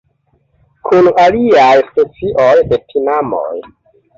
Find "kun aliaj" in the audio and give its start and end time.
0.87-1.75